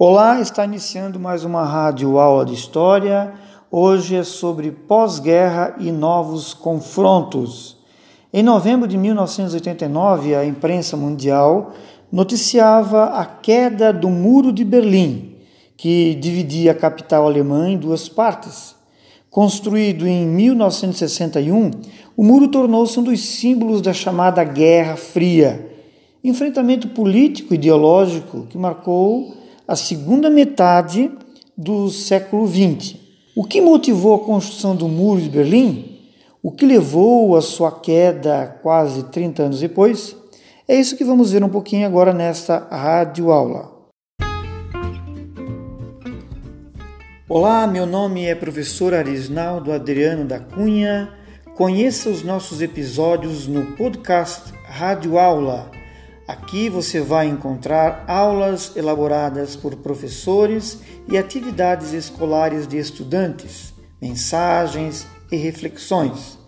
[0.00, 3.34] Olá, está iniciando mais uma rádio aula de história.
[3.68, 7.76] Hoje é sobre pós-guerra e novos confrontos.
[8.32, 11.72] Em novembro de 1989, a imprensa mundial
[12.12, 15.34] noticiava a queda do Muro de Berlim,
[15.76, 18.76] que dividia a capital alemã em duas partes.
[19.28, 21.72] Construído em 1961,
[22.16, 25.72] o muro tornou-se um dos símbolos da chamada Guerra Fria,
[26.22, 29.37] enfrentamento político e ideológico que marcou
[29.68, 31.10] a segunda metade
[31.54, 32.96] do século XX.
[33.36, 35.98] O que motivou a construção do Muro de Berlim?
[36.42, 40.16] O que levou à sua queda quase 30 anos depois?
[40.66, 43.70] É isso que vamos ver um pouquinho agora nesta rádio aula.
[47.28, 51.12] Olá, meu nome é professor Arisnaldo Adriano da Cunha.
[51.54, 55.77] Conheça os nossos episódios no podcast Rádio Aula
[56.28, 60.78] Aqui você vai encontrar aulas elaboradas por professores
[61.10, 66.38] e atividades escolares de estudantes, mensagens e reflexões.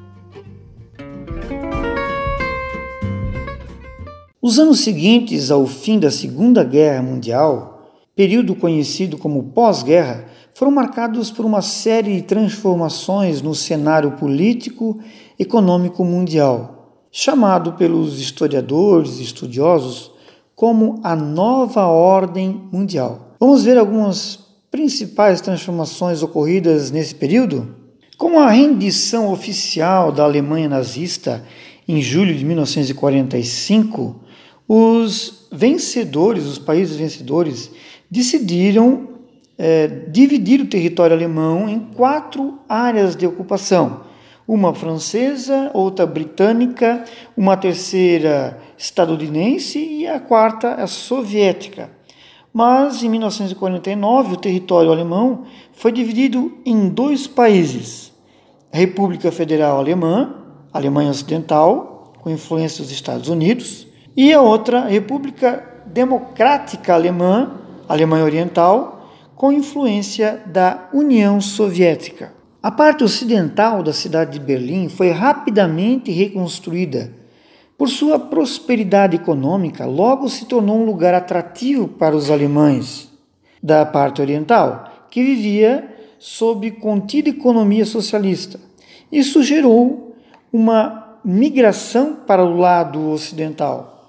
[4.43, 10.25] Os anos seguintes ao fim da Segunda Guerra Mundial, período conhecido como pós-guerra,
[10.55, 14.99] foram marcados por uma série de transformações no cenário político
[15.39, 20.11] econômico mundial, chamado pelos historiadores e estudiosos
[20.55, 23.35] como a nova ordem mundial.
[23.39, 24.39] Vamos ver algumas
[24.71, 27.75] principais transformações ocorridas nesse período?
[28.17, 31.45] Com a rendição oficial da Alemanha nazista
[31.87, 34.30] em julho de 1945,
[34.73, 37.73] os vencedores, os países vencedores,
[38.09, 39.09] decidiram
[39.59, 44.03] é, dividir o território alemão em quatro áreas de ocupação:
[44.47, 47.03] uma francesa, outra britânica,
[47.37, 51.91] uma terceira estadunidense e a quarta a soviética.
[52.53, 58.13] Mas em 1949 o território alemão foi dividido em dois países:
[58.73, 60.33] a República Federal Alemã,
[60.73, 69.09] Alemanha Ocidental, com influência dos Estados Unidos, e a outra, República Democrática Alemã, Alemanha Oriental,
[69.35, 72.33] com influência da União Soviética.
[72.63, 77.13] A parte ocidental da cidade de Berlim foi rapidamente reconstruída.
[77.79, 83.11] Por sua prosperidade econômica, logo se tornou um lugar atrativo para os alemães
[83.63, 85.89] da parte oriental, que vivia
[86.19, 88.61] sob contida economia socialista.
[89.11, 90.15] Isso gerou
[90.53, 94.00] uma migração para o lado ocidental.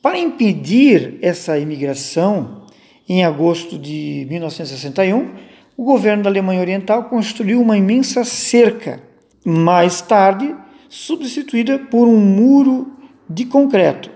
[0.00, 2.62] Para impedir essa imigração,
[3.08, 5.30] em agosto de 1961,
[5.76, 9.02] o governo da Alemanha Oriental construiu uma imensa cerca,
[9.44, 10.54] mais tarde
[10.88, 12.92] substituída por um muro
[13.28, 14.10] de concreto,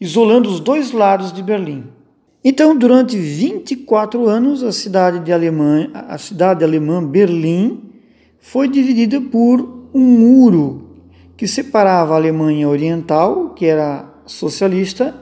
[0.00, 1.84] isolando os dois lados de Berlim.
[2.44, 7.90] Então, durante 24 anos, a cidade de Alemanha, a cidade alemã Berlim
[8.38, 10.90] foi dividida por um muro
[11.36, 15.14] que separava a Alemanha Oriental, que era socialista,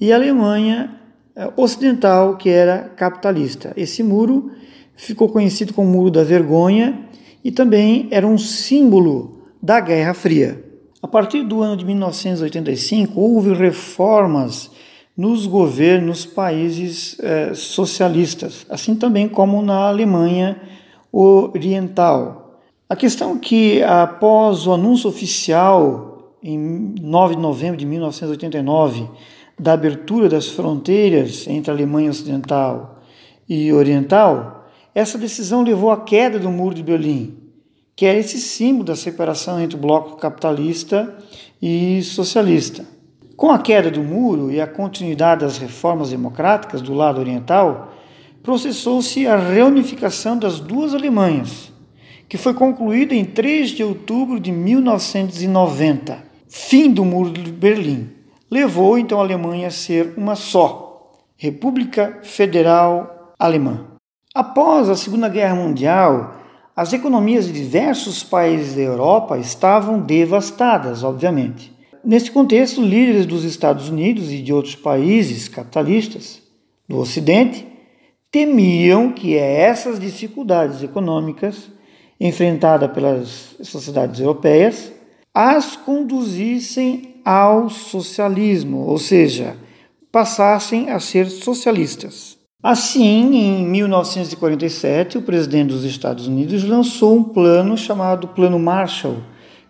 [0.00, 0.98] e a Alemanha
[1.36, 3.72] eh, Ocidental, que era capitalista.
[3.76, 4.50] Esse muro
[4.96, 7.08] ficou conhecido como Muro da Vergonha
[7.44, 10.64] e também era um símbolo da Guerra Fria.
[11.02, 14.70] A partir do ano de 1985, houve reformas
[15.16, 20.60] nos governos países eh, socialistas, assim também como na Alemanha
[21.12, 22.60] Oriental.
[22.88, 26.09] A questão é que, após o anúncio oficial,
[26.42, 29.08] em 9 de novembro de 1989,
[29.58, 32.98] da abertura das fronteiras entre a Alemanha Ocidental
[33.48, 37.36] e Oriental, essa decisão levou à queda do Muro de Berlim,
[37.94, 41.14] que é esse símbolo da separação entre o bloco capitalista
[41.60, 42.84] e socialista.
[43.36, 47.94] Com a queda do muro e a continuidade das reformas democráticas do lado oriental,
[48.42, 51.72] processou-se a reunificação das duas Alemanhas,
[52.28, 58.10] que foi concluída em 3 de outubro de 1990, fim do Muro de Berlim
[58.50, 63.86] levou então a Alemanha a ser uma só, República Federal Alemã.
[64.34, 66.34] Após a Segunda Guerra Mundial,
[66.74, 71.72] as economias de diversos países da Europa estavam devastadas, obviamente.
[72.04, 76.42] Nesse contexto, líderes dos Estados Unidos e de outros países capitalistas
[76.88, 77.66] do Ocidente
[78.30, 81.70] temiam que essas dificuldades econômicas
[82.18, 84.92] enfrentadas pelas sociedades europeias
[85.34, 89.56] as conduzissem ao socialismo, ou seja,
[90.10, 92.36] passassem a ser socialistas.
[92.62, 99.18] Assim, em 1947, o presidente dos Estados Unidos lançou um plano chamado Plano Marshall,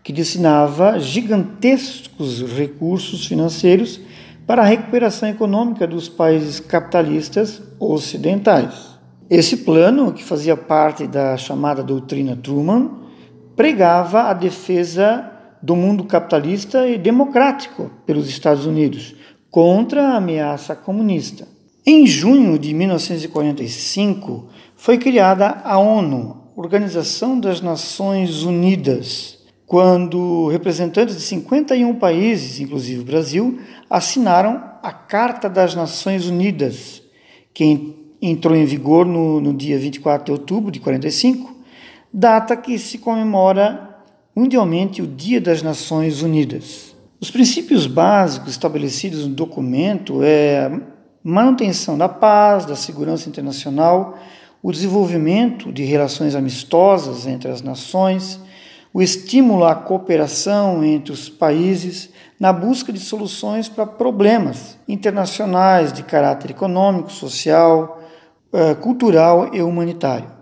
[0.02, 4.00] que destinava gigantescos recursos financeiros
[4.46, 8.98] para a recuperação econômica dos países capitalistas ocidentais.
[9.28, 12.90] Esse plano, que fazia parte da chamada doutrina Truman,
[13.54, 15.29] pregava a defesa
[15.62, 19.14] do mundo capitalista e democrático pelos Estados Unidos
[19.50, 21.46] contra a ameaça comunista.
[21.84, 31.22] Em junho de 1945 foi criada a ONU, Organização das Nações Unidas, quando representantes de
[31.22, 37.02] 51 países, inclusive o Brasil, assinaram a Carta das Nações Unidas,
[37.54, 41.56] que entrou em vigor no, no dia 24 de outubro de 45,
[42.12, 43.89] data que se comemora
[44.34, 46.94] mundialmente o Dia das Nações Unidas.
[47.20, 50.70] Os princípios básicos estabelecidos no documento é
[51.22, 54.18] manutenção da paz, da segurança internacional,
[54.62, 58.40] o desenvolvimento de relações amistosas entre as nações,
[58.92, 66.02] o estímulo à cooperação entre os países na busca de soluções para problemas internacionais de
[66.02, 68.00] caráter econômico, social,
[68.52, 70.39] eh, cultural e humanitário.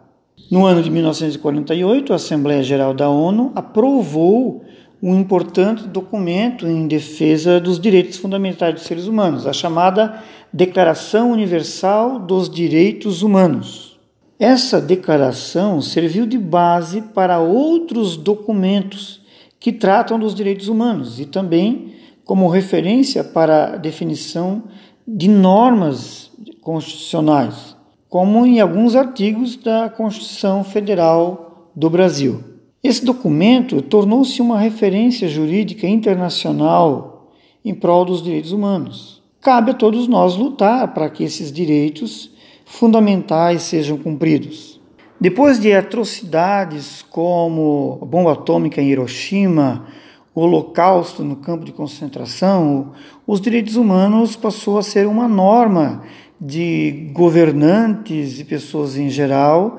[0.50, 4.64] No ano de 1948, a Assembleia Geral da ONU aprovou
[5.02, 12.20] um importante documento em defesa dos direitos fundamentais dos seres humanos, a chamada Declaração Universal
[12.20, 13.98] dos Direitos Humanos.
[14.38, 19.20] Essa declaração serviu de base para outros documentos
[19.60, 21.92] que tratam dos direitos humanos e também
[22.24, 24.64] como referência para a definição
[25.06, 26.30] de normas
[26.62, 27.76] constitucionais,
[28.08, 32.42] como em alguns artigos da Constituição Federal do Brasil.
[32.82, 37.32] Esse documento tornou-se uma referência jurídica internacional
[37.64, 39.22] em prol dos direitos humanos.
[39.40, 42.30] Cabe a todos nós lutar para que esses direitos
[42.64, 44.80] fundamentais sejam cumpridos.
[45.20, 49.86] Depois de atrocidades como a bomba atômica em Hiroshima,
[50.34, 52.92] o Holocausto no campo de concentração,
[53.26, 56.04] os direitos humanos passou a ser uma norma
[56.40, 59.78] de governantes e pessoas em geral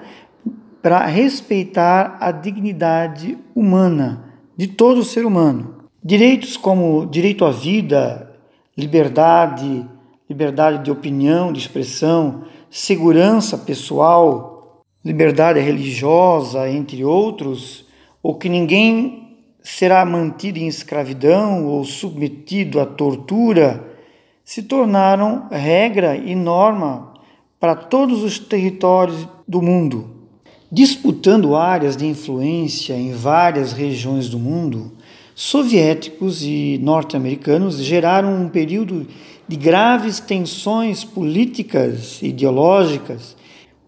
[0.82, 4.26] para respeitar a dignidade humana
[4.58, 5.76] de todo ser humano.
[6.04, 8.34] Direitos como direito à vida,
[8.78, 9.86] liberdade,
[10.30, 17.86] liberdade de opinião, de expressão, segurança pessoal, liberdade religiosa, entre outros,
[18.22, 23.88] ou que ninguém será mantido em escravidão ou submetido à tortura,
[24.50, 27.13] se tornaram regra e norma
[27.60, 30.10] para todos os territórios do mundo.
[30.72, 34.92] Disputando áreas de influência em várias regiões do mundo,
[35.36, 39.06] soviéticos e norte-americanos geraram um período
[39.48, 43.38] de graves tensões políticas e ideológicas,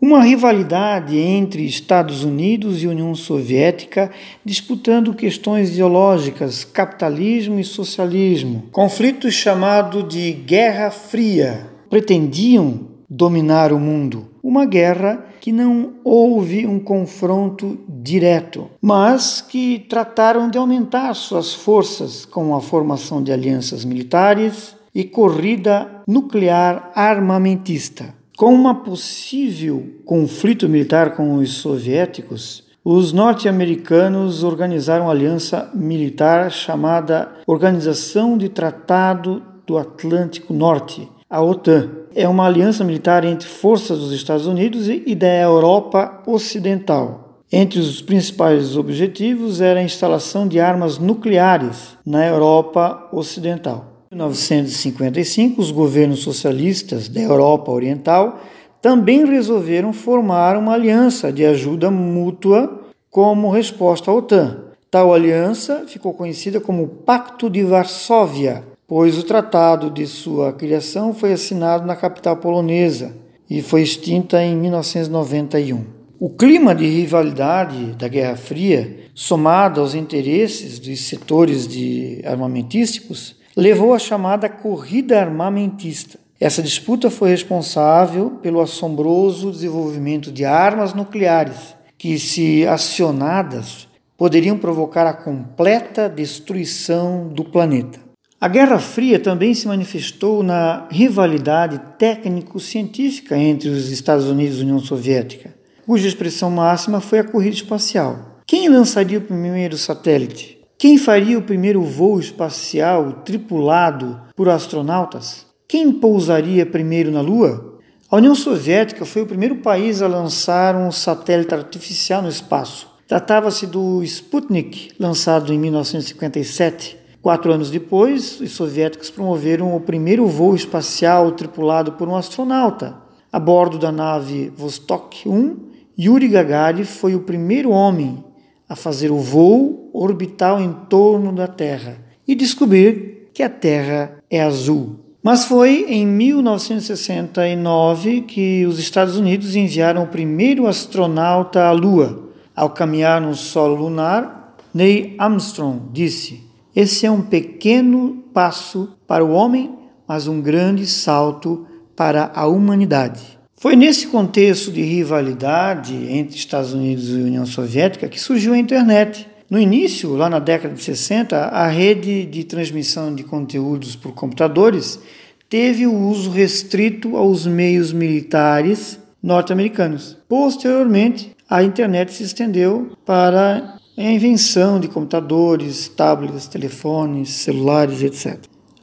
[0.01, 4.09] uma rivalidade entre Estados Unidos e União Soviética
[4.44, 8.63] disputando questões ideológicas, capitalismo e socialismo.
[8.71, 11.69] Conflito chamado de Guerra Fria.
[11.88, 14.27] Pretendiam dominar o mundo.
[14.42, 22.25] Uma guerra que não houve um confronto direto, mas que trataram de aumentar suas forças
[22.25, 28.21] com a formação de alianças militares e corrida nuclear armamentista.
[28.38, 37.32] Com uma possível conflito militar com os soviéticos, os norte-americanos organizaram uma aliança militar chamada
[37.46, 41.90] Organização de Tratado do Atlântico Norte, a OTAN.
[42.16, 47.38] É uma aliança militar entre forças dos Estados Unidos e da Europa Ocidental.
[47.52, 53.90] Entre os principais objetivos era a instalação de armas nucleares na Europa Ocidental.
[54.13, 58.41] Em 1955, os governos socialistas da Europa Oriental
[58.82, 64.65] também resolveram formar uma aliança de ajuda mútua como resposta à OTAN.
[64.91, 71.32] Tal aliança ficou conhecida como Pacto de Varsóvia, pois o tratado de sua criação foi
[71.32, 73.15] assinado na capital polonesa
[73.50, 75.86] e foi extinta em 1991.
[76.20, 83.94] O clima de rivalidade da Guerra Fria, somado aos interesses dos setores de armamentísticos, levou
[83.94, 86.18] à chamada corrida armamentista.
[86.39, 93.88] Essa disputa foi responsável pelo assombroso desenvolvimento de armas nucleares, que, se acionadas,
[94.18, 98.00] poderiam provocar a completa destruição do planeta.
[98.39, 104.63] A Guerra Fria também se manifestou na rivalidade técnico-científica entre os Estados Unidos e a
[104.63, 105.53] União Soviética,
[105.86, 108.39] cuja expressão máxima foi a corrida espacial.
[108.48, 110.61] Quem lançaria o primeiro satélite?
[110.82, 115.46] Quem faria o primeiro voo espacial tripulado por astronautas?
[115.68, 117.78] Quem pousaria primeiro na Lua?
[118.10, 122.90] A União Soviética foi o primeiro país a lançar um satélite artificial no espaço.
[123.08, 126.98] Tratava-se do Sputnik, lançado em 1957.
[127.22, 132.98] Quatro anos depois, os soviéticos promoveram o primeiro voo espacial tripulado por um astronauta.
[133.32, 135.58] A bordo da nave Vostok 1,
[136.00, 138.31] Yuri Gagarin foi o primeiro homem
[138.72, 144.42] a fazer o voo orbital em torno da Terra e descobrir que a Terra é
[144.42, 144.96] azul.
[145.22, 152.30] Mas foi em 1969 que os Estados Unidos enviaram o primeiro astronauta à Lua.
[152.56, 159.32] Ao caminhar no solo lunar, Neil Armstrong disse: esse é um pequeno passo para o
[159.32, 159.75] homem,
[160.08, 163.40] mas um grande salto para a humanidade.
[163.62, 169.27] Foi nesse contexto de rivalidade entre Estados Unidos e União Soviética que surgiu a internet.
[169.48, 175.00] No início, lá na década de 60, a rede de transmissão de conteúdos por computadores
[175.48, 180.18] teve o uso restrito aos meios militares norte-americanos.
[180.27, 188.39] Posteriormente, a internet se estendeu para a invenção de computadores, tablets, telefones, celulares, etc.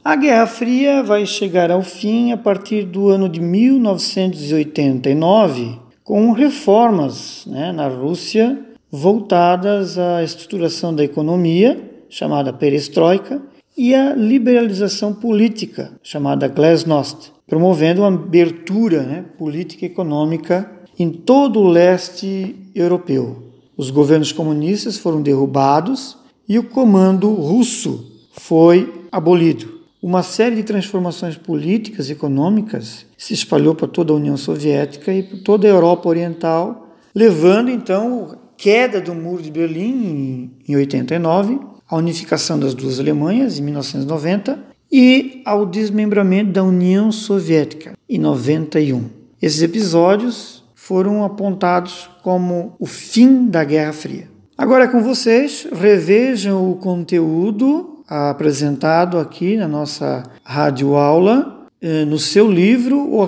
[0.09, 7.45] A Guerra Fria vai chegar ao fim a partir do ano de 1989, com reformas
[7.45, 8.57] né, na Rússia
[8.91, 13.39] voltadas à estruturação da economia, chamada perestroika,
[13.77, 21.59] e à liberalização política, chamada glasnost, promovendo uma abertura né, política e econômica em todo
[21.59, 23.43] o leste europeu.
[23.77, 29.77] Os governos comunistas foram derrubados e o comando russo foi abolido.
[30.01, 35.21] Uma série de transformações políticas e econômicas se espalhou para toda a União Soviética e
[35.21, 41.59] por toda a Europa Oriental, levando então a queda do Muro de Berlim em 89,
[41.85, 44.57] a unificação das duas Alemanhas em 1990
[44.89, 49.03] e ao desmembramento da União Soviética em 91.
[49.41, 54.29] Esses episódios foram apontados como o fim da Guerra Fria.
[54.57, 62.17] Agora é com vocês, revejam o conteúdo apresentado aqui na nossa rádio aula, eh, no
[62.17, 63.23] seu livro ou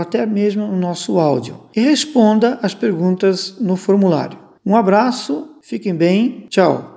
[0.00, 1.60] até mesmo no nosso áudio.
[1.76, 4.38] E responda as perguntas no formulário.
[4.64, 6.91] Um abraço, fiquem bem, tchau.